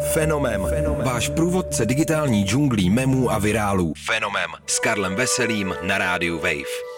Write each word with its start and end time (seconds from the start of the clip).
Fenomem. 0.00 0.66
Fenomem. 0.68 1.06
Váš 1.06 1.28
průvodce 1.28 1.86
digitální 1.86 2.44
džunglí 2.44 2.90
memů 2.90 3.30
a 3.30 3.38
virálů. 3.38 3.92
Fenomem. 4.06 4.50
S 4.66 4.78
Karlem 4.78 5.14
Veselým 5.14 5.74
na 5.82 5.98
rádiu 5.98 6.36
Wave. 6.36 6.94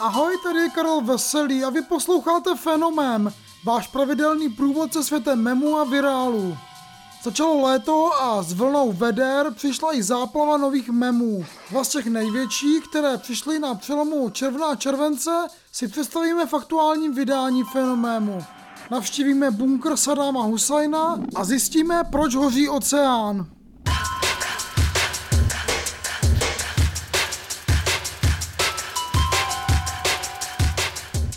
Ahoj, 0.00 0.38
tady 0.42 0.58
je 0.58 0.70
Karel 0.70 1.00
Veselý 1.00 1.64
a 1.64 1.70
vy 1.70 1.82
posloucháte 1.82 2.50
Fenomem, 2.56 3.32
váš 3.66 3.86
pravidelný 3.86 4.48
průvodce 4.48 5.04
světem 5.04 5.42
memů 5.42 5.78
a 5.78 5.84
virálů. 5.84 6.56
Začalo 7.24 7.60
léto 7.60 8.10
a 8.22 8.42
s 8.42 8.52
vlnou 8.52 8.92
veder 8.92 9.46
přišla 9.54 9.94
i 9.94 10.02
záplava 10.02 10.56
nových 10.56 10.88
memů. 10.88 11.44
Dva 11.70 11.84
z 11.84 11.88
těch 11.88 12.06
největších, 12.06 12.88
které 12.88 13.18
přišly 13.18 13.58
na 13.58 13.74
přelomu 13.74 14.30
června 14.30 14.66
a 14.66 14.76
července, 14.76 15.30
si 15.72 15.88
představíme 15.88 16.46
v 16.46 16.54
aktuálním 16.54 17.14
vydání 17.14 17.62
fenoménu. 17.72 18.44
Navštívíme 18.90 19.50
bunkr 19.50 19.96
Sadáma 19.96 20.42
Husajna 20.42 21.20
a 21.34 21.44
zjistíme, 21.44 22.04
proč 22.12 22.34
hoří 22.34 22.68
oceán. 22.68 23.46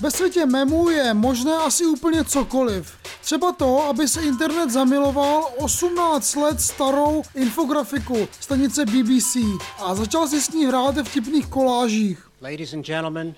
Ve 0.01 0.11
světě 0.11 0.45
memů 0.45 0.89
je 0.89 1.13
možné 1.13 1.53
asi 1.55 1.85
úplně 1.85 2.23
cokoliv. 2.23 2.93
Třeba 3.21 3.51
to, 3.51 3.83
aby 3.83 4.07
se 4.07 4.21
internet 4.21 4.69
zamiloval 4.69 5.49
18 5.57 6.35
let 6.35 6.61
starou 6.61 7.23
infografiku 7.35 8.27
stanice 8.39 8.85
BBC 8.85 9.37
a 9.79 9.95
začal 9.95 10.27
si 10.27 10.41
s 10.41 10.51
ní 10.51 10.65
hrát 10.65 10.95
ve 10.95 11.03
vtipných 11.03 11.47
kolážích. 11.47 12.29
Ladies 12.41 12.73
and 12.73 12.85
gentlemen, 12.85 13.35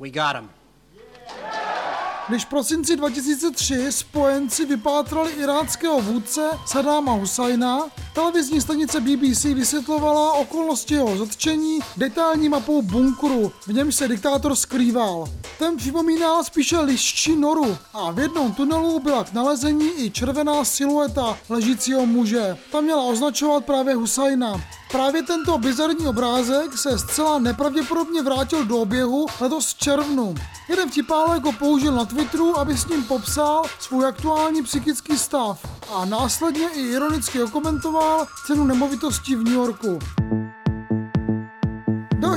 we 0.00 0.10
got 0.10 0.36
him. 0.36 0.61
Když 2.32 2.44
v 2.44 2.48
prosinci 2.48 2.96
2003 2.96 3.92
spojenci 3.92 4.66
vypátrali 4.66 5.32
iráckého 5.32 6.00
vůdce 6.00 6.50
Sadáma 6.66 7.12
Husajna, 7.12 7.86
televizní 8.14 8.60
stanice 8.60 9.00
BBC 9.00 9.44
vysvětlovala 9.44 10.32
okolnosti 10.32 10.94
jeho 10.94 11.16
zatčení 11.16 11.78
detailní 11.96 12.48
mapou 12.48 12.82
bunkru, 12.82 13.52
v 13.66 13.72
něm 13.72 13.92
se 13.92 14.08
diktátor 14.08 14.56
skrýval. 14.56 15.28
Ten 15.58 15.76
připomínal 15.76 16.44
spíše 16.44 16.78
liščí 16.78 17.36
noru 17.36 17.76
a 17.92 18.10
v 18.10 18.18
jednom 18.18 18.52
tunelu 18.52 19.00
byla 19.00 19.24
k 19.24 19.32
nalezení 19.32 19.90
i 19.96 20.10
červená 20.10 20.64
silueta 20.64 21.38
ležícího 21.48 22.06
muže. 22.06 22.56
Ta 22.72 22.80
měla 22.80 23.02
označovat 23.02 23.64
právě 23.64 23.94
Husajna. 23.94 24.60
Právě 24.92 25.22
tento 25.22 25.58
bizarní 25.58 26.06
obrázek 26.06 26.78
se 26.78 26.98
zcela 26.98 27.38
nepravděpodobně 27.38 28.22
vrátil 28.22 28.64
do 28.64 28.78
oběhu 28.78 29.26
letos 29.40 29.74
v 29.74 29.78
červnu. 29.78 30.34
Jeden 30.68 30.90
vtipálek 30.90 31.44
ho 31.44 31.52
použil 31.52 31.92
na 31.92 32.04
Twitteru, 32.04 32.58
aby 32.58 32.76
s 32.76 32.86
ním 32.86 33.04
popsal 33.04 33.62
svůj 33.80 34.06
aktuální 34.06 34.62
psychický 34.62 35.18
stav 35.18 35.66
a 35.94 36.04
následně 36.04 36.68
i 36.68 36.80
ironicky 36.80 37.42
okomentoval 37.42 38.26
cenu 38.46 38.64
nemovitostí 38.64 39.36
v 39.36 39.44
New 39.44 39.54
Yorku 39.54 39.98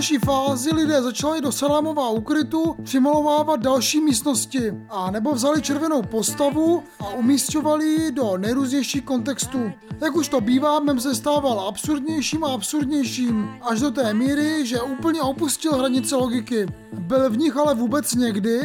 další 0.06 0.25
fázi 0.25 0.73
lidé 0.73 1.02
začali 1.02 1.42
do 1.42 1.52
salámová 1.52 2.09
ukrytu 2.09 2.75
přimalovávat 2.84 3.59
další 3.59 4.02
místnosti 4.02 4.73
a 4.89 5.11
nebo 5.11 5.34
vzali 5.34 5.61
červenou 5.61 6.02
postavu 6.02 6.84
a 7.00 7.09
umístovali 7.09 7.86
ji 7.86 8.11
do 8.11 8.38
nejrůznějších 8.38 9.03
kontextů. 9.03 9.72
Jak 10.02 10.16
už 10.16 10.28
to 10.28 10.42
bývá, 10.42 10.80
mem 10.80 11.00
se 11.00 11.16
stával 11.16 11.59
absurdnějším 11.59 12.44
a 12.44 12.53
absurdnějším, 12.53 13.50
až 13.61 13.80
do 13.80 13.92
té 13.92 14.14
míry, 14.14 14.66
že 14.66 14.81
úplně 14.81 15.22
opustil 15.22 15.76
hranice 15.78 16.16
logiky. 16.16 16.66
Byl 16.94 17.30
v 17.30 17.38
nich 17.38 17.58
ale 17.58 17.76
vůbec 17.76 18.16
někdy? 18.16 18.59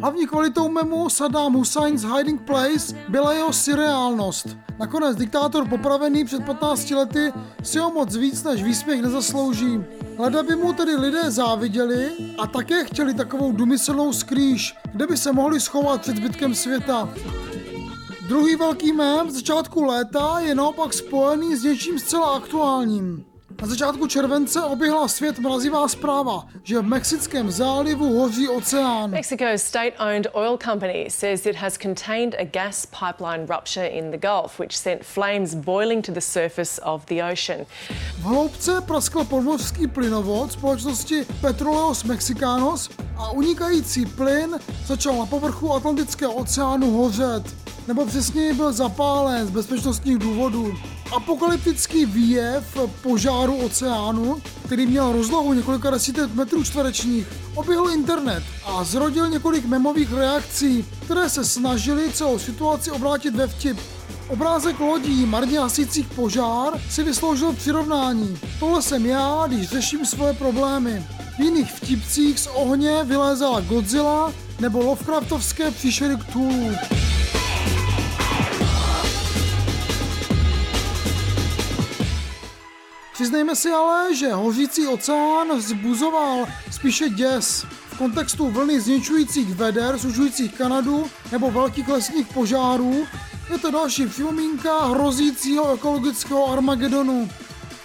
Hlavní 0.00 0.26
kvalitou 0.26 0.68
memu 0.68 1.10
Saddam 1.10 1.52
Hussein's 1.52 2.02
Hiding 2.02 2.42
Place 2.42 2.96
byla 3.08 3.32
jeho 3.32 3.52
surreálnost. 3.52 4.48
Nakonec 4.78 5.16
diktátor 5.16 5.68
popravený 5.68 6.24
před 6.24 6.44
15 6.44 6.90
lety 6.90 7.32
si 7.62 7.78
ho 7.78 7.90
moc 7.90 8.16
víc 8.16 8.44
než 8.44 8.62
výsměch 8.62 9.02
nezaslouží. 9.02 9.80
Hleda 10.18 10.42
by 10.42 10.56
mu 10.56 10.72
tedy 10.72 10.96
lidé 10.96 11.30
záviděli 11.30 12.12
a 12.38 12.46
také 12.46 12.84
chtěli 12.84 13.14
takovou 13.14 13.52
důmyslnou 13.52 14.12
skrýž, 14.12 14.74
kde 14.92 15.06
by 15.06 15.16
se 15.16 15.32
mohli 15.32 15.60
schovat 15.60 16.00
před 16.00 16.16
zbytkem 16.16 16.54
světa. 16.54 17.08
Druhý 18.28 18.56
velký 18.56 18.92
mém 18.92 19.30
z 19.30 19.34
začátku 19.34 19.82
léta 19.82 20.40
je 20.40 20.54
naopak 20.54 20.92
spojený 20.92 21.56
s 21.56 21.62
něčím 21.62 21.98
zcela 21.98 22.36
aktuálním. 22.36 23.29
Na 23.60 23.66
začátku 23.66 24.06
července 24.06 24.62
oběhla 24.62 25.08
svět 25.08 25.38
mrazivá 25.38 25.88
zpráva, 25.88 26.46
že 26.62 26.78
v 26.78 26.82
Mexickém 26.82 27.50
zálivu 27.50 28.18
hoří 28.18 28.48
oceán. 28.48 29.10
Mexico's 29.10 29.62
state-owned 29.62 30.26
oil 30.32 30.58
company 30.64 31.06
says 31.08 31.46
it 31.46 31.56
has 31.56 31.78
contained 31.78 32.34
a 32.38 32.44
gas 32.44 32.86
pipeline 32.86 33.46
rupture 33.46 33.86
in 33.86 34.10
the 34.10 34.18
Gulf, 34.18 34.60
which 34.60 34.72
sent 34.72 35.04
flames 35.04 35.54
boiling 35.54 36.06
to 36.06 36.12
the 36.12 36.20
surface 36.20 36.80
of 36.84 37.06
the 37.06 37.22
ocean. 37.32 37.66
V 38.18 38.22
hloubce 38.22 38.80
praskl 38.80 39.24
podmořský 39.24 39.86
plynovod 39.86 40.52
společnosti 40.52 41.26
Petroleos 41.40 42.04
Mexicanos 42.04 42.90
a 43.16 43.30
unikající 43.30 44.06
plyn 44.06 44.58
začal 44.86 45.16
na 45.16 45.26
povrchu 45.26 45.74
Atlantického 45.74 46.32
oceánu 46.32 46.90
hořet. 46.90 47.42
Nebo 47.88 48.06
přesněji 48.06 48.52
byl 48.52 48.72
zapálen 48.72 49.46
z 49.46 49.50
bezpečnostních 49.50 50.18
důvodů. 50.18 50.74
Apokalyptický 51.16 52.06
výjev 52.06 52.76
požáru 53.02 53.56
oceánu, 53.56 54.42
který 54.64 54.86
měl 54.86 55.12
rozlohu 55.12 55.52
několika 55.52 55.90
desítek 55.90 56.34
metrů 56.34 56.64
čtverečních, 56.64 57.26
oběhl 57.54 57.90
internet 57.90 58.42
a 58.64 58.84
zrodil 58.84 59.28
několik 59.28 59.64
memových 59.64 60.12
reakcí, 60.12 60.84
které 61.04 61.28
se 61.30 61.44
snažily 61.44 62.12
celou 62.12 62.38
situaci 62.38 62.90
obrátit 62.90 63.34
ve 63.34 63.46
vtip. 63.46 63.78
Obrázek 64.28 64.80
lodí 64.80 65.26
marně 65.26 65.60
hasících 65.60 66.06
požár 66.06 66.80
si 66.90 67.02
vysloužil 67.02 67.52
přirovnání. 67.52 68.38
Tohle 68.60 68.82
jsem 68.82 69.06
já, 69.06 69.44
když 69.46 69.68
řeším 69.68 70.06
svoje 70.06 70.32
problémy. 70.32 71.06
V 71.36 71.40
jiných 71.40 71.72
vtipcích 71.72 72.38
z 72.40 72.46
ohně 72.46 73.04
vylézala 73.04 73.60
Godzilla 73.60 74.32
nebo 74.60 74.82
Lovecraftovské 74.82 75.70
příšery 75.70 76.16
Cthulhu. 76.16 76.70
Přiznejme 83.20 83.56
si 83.56 83.70
ale, 83.70 84.14
že 84.14 84.32
hořící 84.32 84.86
oceán 84.86 85.56
vzbuzoval 85.56 86.46
spíše 86.70 87.08
děs. 87.08 87.66
V 87.70 87.98
kontextu 87.98 88.50
vlny 88.50 88.80
zničujících 88.80 89.54
veder, 89.54 89.98
sužujících 89.98 90.54
Kanadu 90.54 91.06
nebo 91.32 91.50
velkých 91.50 91.88
lesních 91.88 92.26
požárů 92.26 93.06
je 93.52 93.58
to 93.58 93.70
další 93.70 94.06
připomínka 94.06 94.86
hrozícího 94.86 95.74
ekologického 95.74 96.52
Armagedonu. 96.52 97.28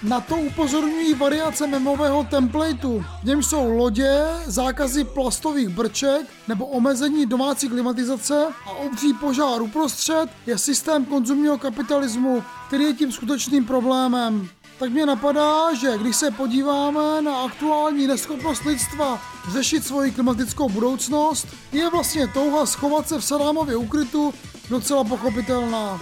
Na 0.04 0.22
to 0.22 0.38
upozorňují 0.38 1.14
variace 1.14 1.68
memového 1.68 2.24
templateu, 2.24 3.04
v 3.24 3.26
němž 3.26 3.46
jsou 3.46 3.70
lodě, 3.78 4.20
zákazy 4.46 5.04
plastových 5.04 5.70
brček 5.70 6.28
nebo 6.48 6.66
omezení 6.66 7.26
domácí 7.26 7.70
klimatizace 7.70 8.48
a 8.66 8.70
obří 8.70 9.14
požár 9.14 9.62
uprostřed 9.62 10.30
je 10.46 10.58
systém 10.58 11.06
konzumního 11.06 11.58
kapitalismu, 11.58 12.44
který 12.68 12.84
je 12.84 12.94
tím 12.94 13.12
skutečným 13.12 13.66
problémem 13.66 14.50
tak 14.80 14.90
mě 14.90 15.06
napadá, 15.06 15.74
že 15.74 15.98
když 15.98 16.16
se 16.16 16.32
podíváme 16.32 17.22
na 17.22 17.44
aktuální 17.44 18.08
neschopnost 18.08 18.66
lidstva 18.66 19.22
řešit 19.52 19.86
svoji 19.86 20.12
klimatickou 20.12 20.70
budoucnost, 20.70 21.48
je 21.72 21.90
vlastně 21.90 22.28
touha 22.28 22.66
schovat 22.66 23.08
se 23.08 23.20
v 23.20 23.26
Sadámově 23.26 23.76
ukrytu 23.76 24.34
docela 24.70 25.04
pochopitelná. 25.04 26.00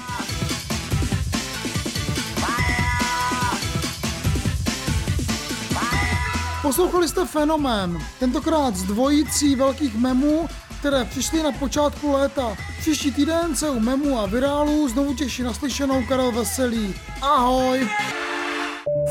Poslouchali 6.62 7.08
jste 7.08 7.26
fenomén, 7.26 8.00
tentokrát 8.20 8.76
z 8.76 8.84
dvojicí 8.84 9.56
velkých 9.56 9.96
memů, 9.96 10.50
které 10.80 11.06
přišly 11.06 11.44
na 11.44 11.52
počátku 11.52 12.12
léta. 12.12 12.58
Příští 12.80 13.12
týden 13.12 13.56
se 13.56 13.70
u 13.70 13.80
memů 13.80 14.20
a 14.20 14.26
virálů 14.26 14.90
znovu 14.90 15.14
těší 15.14 15.44
naslyšenou 15.44 16.04
Karel 16.08 16.32
Veselý. 16.32 16.96
Ahoj! 17.22 17.90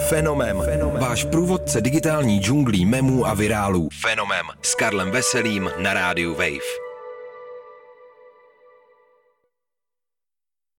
Fenomem. 0.08 0.62
Fenomem. 0.64 1.02
Váš 1.02 1.24
průvodce 1.24 1.80
digitální 1.80 2.40
džunglí 2.40 2.86
memů 2.86 3.26
a 3.26 3.34
virálů. 3.34 3.88
Fenomem. 4.00 4.46
S 4.62 4.74
Karlem 4.74 5.10
Veselým 5.10 5.70
na 5.78 5.94
rádiu 5.94 6.34
Wave. 6.34 6.91